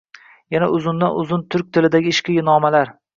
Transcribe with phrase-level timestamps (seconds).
[0.53, 2.91] Yana uzundan-uzun turk tilidagi ishqiy nomalar